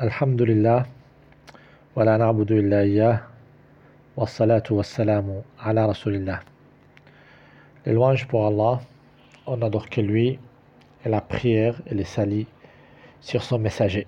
[0.00, 0.86] Alhamdulillah,
[1.94, 3.20] wa la na'budu illa iyyah,
[4.16, 6.40] wa salatu ala rasulillah.
[7.84, 8.80] Les louanges pour Allah,
[9.46, 10.38] on n'adore que lui,
[11.04, 12.46] et la prière et les salis
[13.20, 14.06] sur son messager.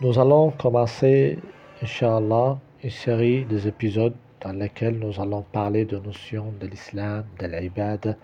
[0.00, 1.40] Nous allons commencer,
[1.82, 7.46] Inch'Allah, une série des épisodes dans lesquels nous allons parler de notions de l'islam, de
[7.48, 8.16] l'ibad,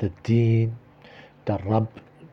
[0.00, 0.70] de din,
[1.46, 1.86] de rab,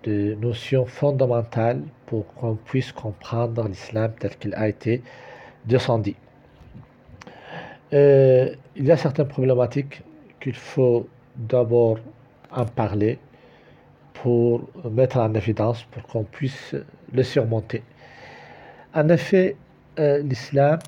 [0.08, 5.02] de notions fondamentales pour qu'on puisse comprendre l'islam tel qu'il a été
[5.66, 6.16] descendu.
[7.94, 10.02] Euh, il y a certaines problématiques
[10.40, 12.00] qu'il faut d'abord
[12.52, 13.20] en parler
[14.14, 16.76] pour mettre en évidence, pour qu'on puisse
[17.14, 17.84] le surmonter.
[18.94, 19.56] En effet,
[20.00, 20.80] euh, l'islam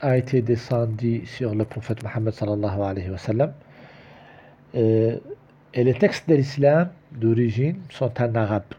[0.00, 3.52] a été descendu sur le prophète Mohammed sallallahu alayhi wa sallam.
[4.74, 5.18] Euh,
[5.72, 8.74] et les textes de l'islam d'origine sont en arabe,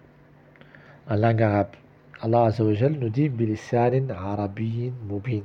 [1.09, 1.75] en langue arabe.
[2.21, 5.41] Allah nous dit bilisanin arabiyyin mubin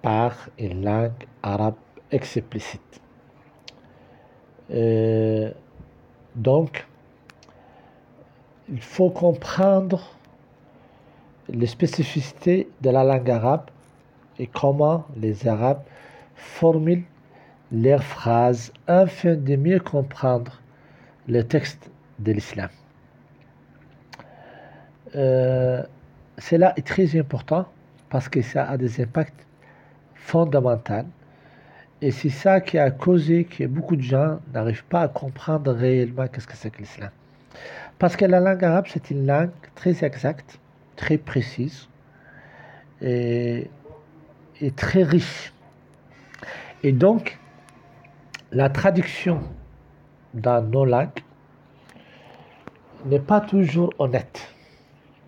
[0.00, 1.74] par une langue arabe
[2.10, 3.00] explicite.
[4.70, 5.50] Euh,
[6.34, 6.86] donc,
[8.70, 10.16] il faut comprendre
[11.48, 13.70] les spécificités de la langue arabe
[14.38, 15.82] et comment les Arabes
[16.36, 17.04] formulent
[17.72, 20.60] leurs phrases afin de mieux comprendre
[21.26, 22.70] le texte de l'islam.
[25.14, 25.82] Euh,
[26.38, 27.66] cela est très important
[28.10, 29.46] parce que ça a des impacts
[30.14, 31.06] fondamentaux
[32.00, 36.28] et c'est ça qui a causé que beaucoup de gens n'arrivent pas à comprendre réellement
[36.28, 37.10] qu'est-ce que c'est que l'islam.
[37.98, 40.60] Parce que la langue arabe, c'est une langue très exacte,
[40.94, 41.88] très précise
[43.02, 43.68] et,
[44.60, 45.52] et très riche.
[46.84, 47.38] Et donc,
[48.52, 49.40] la traduction
[50.34, 51.22] dans nos langues
[53.06, 54.54] n'est pas toujours honnête.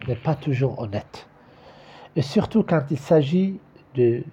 [0.08, 1.26] N'est pas toujours honnête.
[2.16, 3.60] Et surtout quand il s'agit
[3.94, 4.24] de,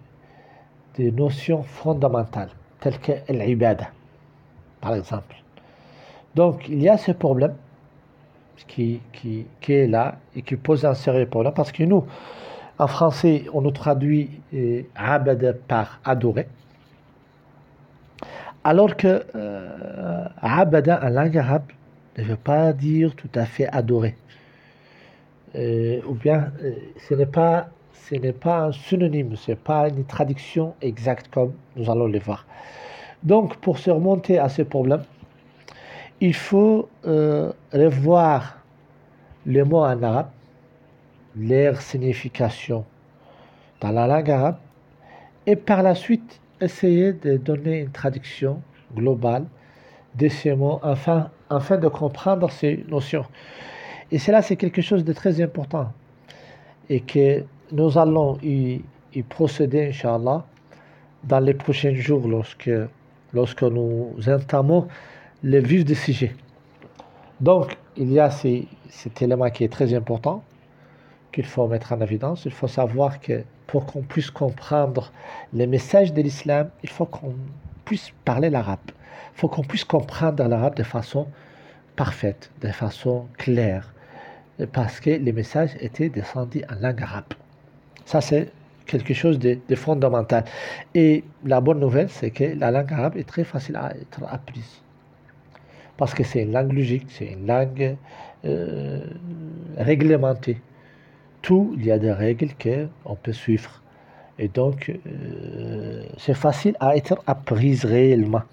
[0.95, 2.49] des notions fondamentales,
[2.79, 3.89] telles que l'ibada,
[4.81, 5.35] par exemple.
[6.35, 7.55] Donc, il y a ce problème
[8.67, 12.05] qui, qui, qui, est là et qui pose un sérieux problème parce que nous,
[12.79, 14.29] en français, on nous traduit
[14.95, 16.47] abada par adorer.
[18.67, 21.71] Alors que euh, en langue arabe
[22.17, 24.17] ne veut pas dire tout à fait adorer.
[25.55, 26.73] Euh, ou bien euh,
[27.07, 31.53] ce n'est pas ce n'est pas un synonyme, ce n'est pas une traduction exacte comme
[31.77, 32.45] nous allons le voir.
[33.23, 35.03] Donc pour se remonter à ce problème,
[36.19, 38.57] il faut euh, revoir
[39.45, 40.31] les mots en arabe,
[41.37, 42.83] leur signification
[43.79, 44.57] dans la langue arabe,
[45.45, 48.61] et par la suite essayer de donner une traduction
[48.95, 49.45] globale
[50.15, 53.25] de ces mots afin, afin de comprendre ces notions.
[54.11, 55.91] Et cela, c'est quelque chose de très important
[56.89, 58.81] et que nous allons y,
[59.13, 60.45] y procéder, Inch'Allah,
[61.23, 62.71] dans les prochains jours lorsque,
[63.33, 64.87] lorsque nous entamons
[65.43, 66.35] le vif du sujet.
[67.41, 70.43] Donc, il y a ces, cet élément qui est très important
[71.31, 72.45] qu'il faut mettre en évidence.
[72.45, 75.11] Il faut savoir que pour qu'on puisse comprendre
[75.53, 77.35] les messages de l'islam, il faut qu'on
[77.85, 78.79] puisse parler l'arabe.
[79.35, 81.27] Il faut qu'on puisse comprendre l'arabe de façon
[81.95, 83.93] parfaite, de façon claire,
[84.71, 87.33] parce que les messages étaient descendus en langue arabe.
[88.05, 88.51] Ça, c'est
[88.85, 90.45] quelque chose de, fondamental.
[90.95, 94.81] Et la bonne nouvelle, c'est que la langue arabe est très facile à être apprise.
[95.97, 97.97] Parce que c'est une langue logique, c'est une langue
[98.45, 99.01] euh,
[99.77, 100.61] réglementée
[101.49, 103.81] il y a des règles qu'on peut suivre.
[104.39, 108.43] Et donc, euh, c'est facile à être apprise réellement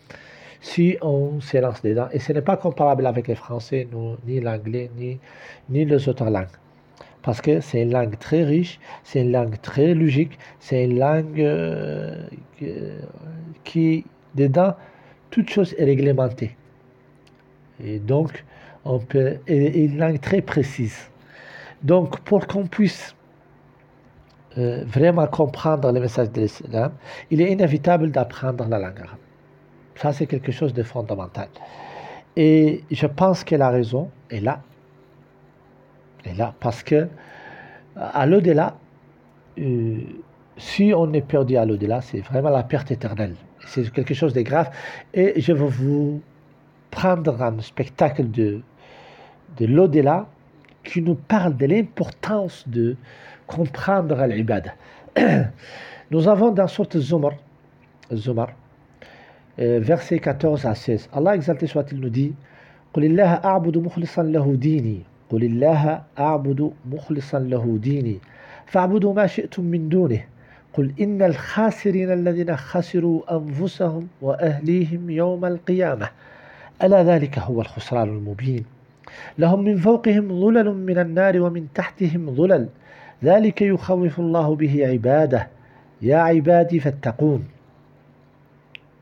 [0.61, 2.09] si on se lance dedans.
[2.13, 5.19] Et ce n'est pas comparable avec les français, nous, ni l'anglais, ni,
[5.69, 6.57] ni les autres langues.
[7.23, 11.41] Parce que c'est une langue très riche, c'est une langue très logique, c'est une langue
[11.41, 12.27] euh,
[13.65, 14.05] qui,
[14.35, 14.75] dedans,
[15.31, 16.57] toute chose est réglementée.
[17.83, 18.45] Et donc,
[18.85, 21.11] on peut, et une langue très précise.
[21.85, 23.15] Donc, pour qu'on puisse
[24.57, 26.93] euh, vraiment comprendre le message de l'islam,
[27.31, 29.19] il est inévitable d'apprendre la langue arabe.
[29.97, 31.49] Ça, c'est quelque chose de fondamental.
[32.37, 34.61] Et je pense que la raison est là.
[36.25, 36.55] Est là.
[36.59, 37.07] Parce que
[37.97, 38.77] à l'au-delà,
[39.59, 39.99] euh,
[40.57, 43.37] si on est perdu à l'au-delà, c'est vraiment la perte éternelle.
[43.67, 44.71] C'est quelque chose de grave.
[45.13, 46.23] Et je vais vous
[46.91, 48.63] prendre un spectacle de,
[49.59, 50.27] de l'au-delà
[50.84, 52.96] qui nous parle de l'importance de
[53.48, 54.72] comprendre l'ibad.
[56.12, 57.34] Nous avons dans sorte Zumar,
[58.14, 58.50] Zumar
[59.60, 62.34] euh, verset 14 à 16, Allah exalté soit-il nous dit
[62.94, 68.20] قل الله أعبد مخلصا له ديني قل الله أعبد مخلصا له ديني
[68.66, 70.24] فاعبدوا ما شئتم من دونه
[70.74, 76.10] قل إن الخاسرين الذين خسروا أنفسهم وأهليهم يوم القيامة
[76.84, 78.66] ألا ذلك هو الخسران المبين
[79.39, 82.69] لهم من فوقهم ظلل من النار ومن تحتهم ظلل
[83.25, 85.49] ذلك يخوف الله به عباده
[86.03, 87.45] يا عبادي فاتقون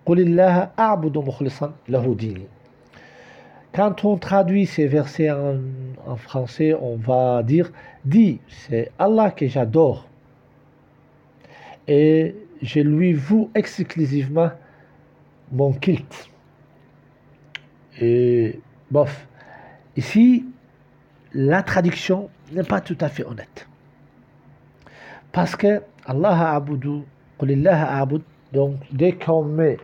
[0.07, 2.47] قل الله أعبد مخلصا له ديني
[3.75, 5.57] Quand on traduit ces versets en,
[6.07, 7.73] en français, on va dire
[8.05, 10.07] Dis, c'est Allah que j'adore.
[11.89, 14.51] Et je lui voue exclusivement
[15.53, 16.29] mon culte.
[18.01, 18.61] Et
[18.91, 19.27] bof,
[19.97, 20.45] ici,
[21.35, 23.67] la traduction n'est pas tout à fait honnête.
[25.33, 27.03] Parce que Allah a'budu,
[28.53, 29.79] donc dès qu'on met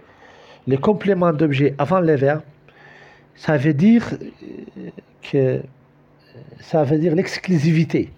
[0.67, 2.43] les compléments d'objet avant les verbes,
[3.35, 4.05] ça veut dire
[5.23, 5.63] que
[6.61, 8.13] ça veut dire l'exclusivité.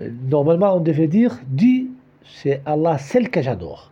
[0.00, 1.90] Normalement, on devait dire dit
[2.24, 3.90] c'est Allah celle que j'adore.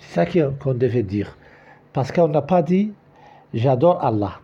[0.00, 1.36] C'est ça qu'on devait dire.
[1.92, 2.92] Parce qu'on n'a pas dit
[3.54, 4.40] j'adore Allah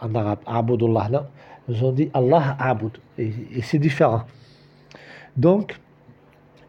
[0.00, 1.08] en arabe, Abudullah.
[1.10, 1.26] Non,
[1.68, 2.92] nous ont dit Allah Abud.
[3.18, 4.22] Et, et c'est différent.
[5.36, 5.78] Donc,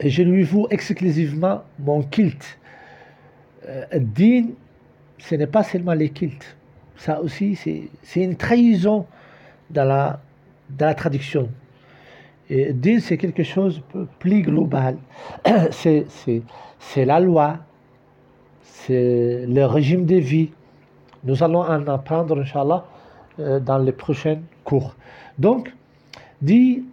[0.03, 2.57] je lui voue exclusivement mon culte.
[3.67, 3.85] Euh,
[5.17, 6.55] ce n'est pas seulement les cultes.
[6.95, 9.05] Ça aussi, c'est une trahison
[9.69, 10.19] dans la,
[10.69, 11.49] dans la traduction.
[12.49, 14.97] Et din, c'est quelque chose de plus global.
[16.83, 17.59] C'est la loi,
[18.63, 20.49] c'est le régime de vie.
[21.23, 22.83] Nous allons en apprendre, Inch'Allah,
[23.37, 24.95] dans les prochains cours.
[25.39, 25.73] Donc,
[26.41, 26.83] dit,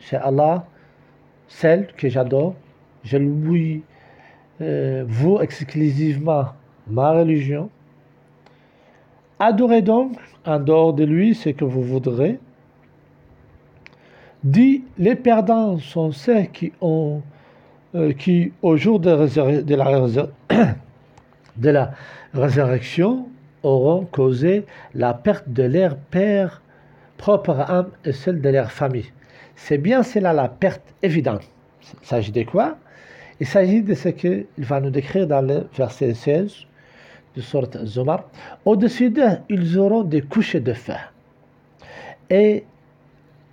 [0.00, 0.66] c'est Allah,
[1.48, 2.54] celle que j'adore,
[3.04, 3.82] je lui
[4.60, 5.04] euh,
[5.40, 6.46] exclusivement
[6.86, 7.68] ma religion.
[9.38, 12.38] Adorez donc en dehors de lui ce que vous voudrez.
[14.44, 17.22] Dit les perdants sont ceux qui ont
[17.94, 19.84] euh, qui au jour de, de, la,
[21.56, 21.92] de la
[22.34, 23.28] résurrection
[23.62, 26.62] auront causé la perte de leur père
[27.16, 29.10] propre âme et celle de leur famille.
[29.54, 31.42] C'est bien cela la perte évidente.
[32.02, 32.76] Il s'agit de quoi?
[33.40, 36.66] Il s'agit de ce qu'il va nous décrire dans le verset 16
[37.36, 38.24] de sorte Zomar.
[38.64, 40.94] Au-dessus d'eux, ils auront des couches de feu.
[42.30, 42.64] Et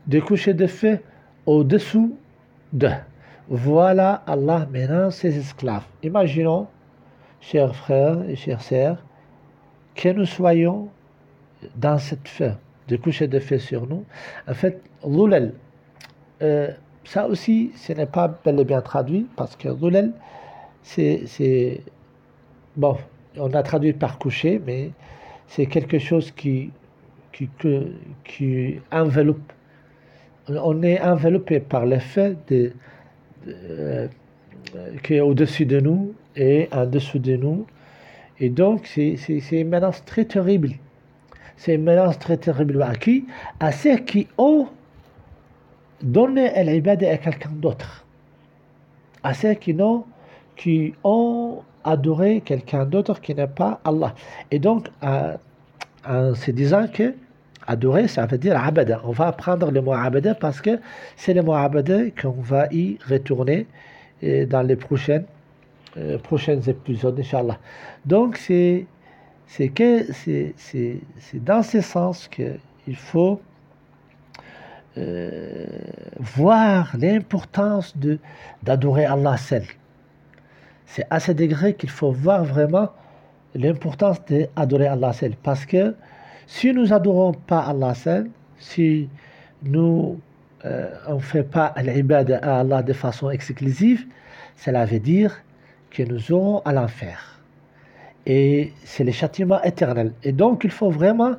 [0.08, 1.00] des couches de feu
[1.46, 2.18] au-dessous
[2.74, 2.90] d'eux.
[3.48, 5.86] Voilà Allah maintenant ses esclaves.
[6.04, 6.68] Imaginons,
[7.42, 9.04] chers frères et chères sœurs,
[9.96, 10.90] que nous soyons
[11.76, 12.52] dans cette feu,
[12.88, 14.06] des couches de feu sur nous.
[14.48, 15.54] En fait, l'oulel,
[16.42, 16.72] euh,
[17.04, 20.14] ça aussi, ce n'est pas bel et bien traduit parce que Rulel,
[20.84, 21.82] c'est.
[22.78, 22.98] Bon,
[23.38, 24.92] on a traduit par coucher, mais
[25.48, 26.72] c'est quelque chose qui,
[27.34, 27.50] qui,
[28.24, 29.52] qui, enveloppe.
[30.48, 32.74] On est enveloppé par le fait de,
[33.48, 34.08] euh,
[35.04, 37.66] qui est au-dessus de nous et en dessous de nous.
[38.40, 39.18] Et donc, c'est
[39.52, 40.72] une menace très terrible.
[41.58, 43.26] C'est une menace très terrible à qui?
[43.60, 44.68] À ceux qui ont
[46.02, 48.06] donner l'ibadah à quelqu'un d'autre.
[49.24, 50.06] À ceux qui, ont,
[50.56, 54.16] qui ont adoré quelqu'un d'autre qui n'est pas Allah.
[54.52, 57.14] Et donc, en se disant que
[57.68, 59.02] adorer, ça veut dire abada.
[59.04, 60.80] On va apprendre le mot abada parce que
[61.16, 63.68] c'est le mot abada qu'on va y retourner
[64.22, 65.26] dans les prochaines,
[65.98, 67.22] euh, prochains épisodes.
[68.06, 68.86] Donc, c'est,
[71.34, 73.42] dans ce sens qu'il faut
[74.98, 75.66] euh,
[76.20, 77.96] voir l'importance
[78.64, 79.64] d'adorer Allah seul.
[80.86, 82.90] C'est à ce degré qu'il faut voir vraiment
[83.56, 85.34] l'importance d'adorer Allah seul.
[85.42, 85.96] Parce que
[86.48, 89.08] si nous adorons pas Allah seul, si
[89.64, 90.20] nous
[90.66, 94.06] euh, on ne fait pas l'ibad à Allah de façon exclusive,
[94.58, 95.42] cela veut dire
[95.90, 97.40] que nous aurons à l'enfer.
[98.26, 100.14] Et c'est le châtiment éternel.
[100.24, 101.36] Et donc il faut vraiment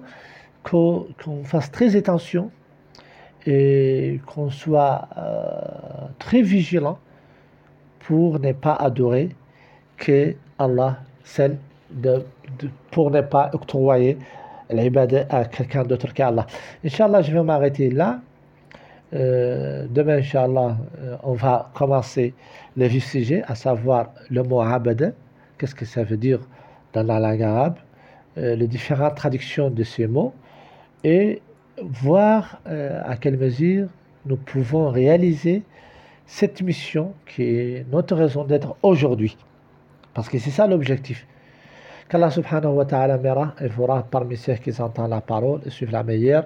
[0.63, 1.07] qu'on
[1.45, 2.51] fasse très attention
[3.47, 6.99] et qu'on soit euh, très vigilant
[8.01, 9.31] pour ne pas adorer
[9.97, 11.59] que Allah seul,
[11.91, 12.25] de,
[12.91, 14.19] pour ne pas octroyer
[14.71, 16.47] l'ibadah à quelqu'un d'autre qu'Allah.
[16.85, 18.21] Inch'Allah, je vais m'arrêter là.
[19.13, 22.35] Euh, demain, Inch'Allah, euh, on va commencer
[22.77, 25.13] le vif sujet, à savoir le mot abada.
[25.59, 26.41] Qu'est-ce que ça veut dire
[26.93, 27.77] dans la langue arabe,
[28.37, 30.33] les différentes traductions de ces mots
[31.05, 31.41] et
[31.83, 33.89] voir euh, à quelle mesure
[34.27, 35.63] nous pouvons réaliser
[36.27, 39.37] cette mission qui est notre raison d'être aujourd'hui.
[40.15, 41.27] Parce que c'est ça l'objectif.
[42.09, 43.19] Qu'Allah subhanahu wa ta'ala
[43.61, 46.45] et fera parmi ceux qui entendent la parole et suivent la meilleure.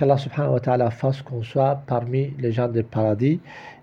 [0.00, 3.38] Qu'Allah subhanahu wa ta'ala fasse qu'on soit parmi les gens du paradis.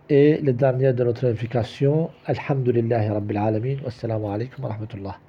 [0.10, 3.76] Et le dernier de notre invitation, Alhamdulillah Rabbil Alamin.
[3.86, 5.20] Wassalamu alaikum wa rahmatullah.